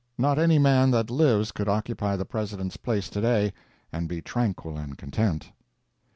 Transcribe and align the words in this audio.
Not 0.17 0.39
any 0.39 0.57
man 0.57 0.89
that 0.89 1.11
lives 1.11 1.51
could 1.51 1.69
occupy 1.69 2.15
the 2.15 2.25
President's 2.25 2.75
place 2.75 3.07
to 3.11 3.21
day, 3.21 3.53
and 3.91 4.09
be 4.09 4.19
tranquil 4.19 4.75
and 4.75 4.97
content. 4.97 5.51